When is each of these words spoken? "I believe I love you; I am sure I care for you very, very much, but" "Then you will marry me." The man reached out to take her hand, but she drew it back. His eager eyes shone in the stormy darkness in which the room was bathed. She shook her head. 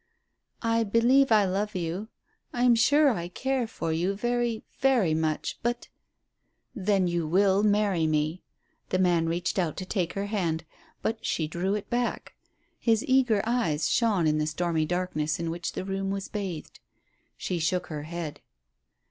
"I 0.63 0.83
believe 0.83 1.31
I 1.31 1.45
love 1.45 1.75
you; 1.75 2.07
I 2.53 2.63
am 2.63 2.73
sure 2.73 3.11
I 3.11 3.27
care 3.27 3.67
for 3.67 3.93
you 3.93 4.15
very, 4.15 4.63
very 4.79 5.13
much, 5.13 5.59
but" 5.61 5.89
"Then 6.75 7.05
you 7.05 7.27
will 7.27 7.61
marry 7.61 8.07
me." 8.07 8.41
The 8.89 8.97
man 8.97 9.29
reached 9.29 9.59
out 9.59 9.77
to 9.77 9.85
take 9.85 10.13
her 10.13 10.25
hand, 10.25 10.65
but 11.03 11.23
she 11.23 11.47
drew 11.47 11.75
it 11.75 11.87
back. 11.91 12.33
His 12.79 13.05
eager 13.05 13.43
eyes 13.45 13.91
shone 13.91 14.25
in 14.25 14.39
the 14.39 14.47
stormy 14.47 14.87
darkness 14.87 15.39
in 15.39 15.51
which 15.51 15.73
the 15.73 15.85
room 15.85 16.09
was 16.09 16.29
bathed. 16.29 16.79
She 17.37 17.59
shook 17.59 17.85
her 17.85 18.01
head. 18.01 18.41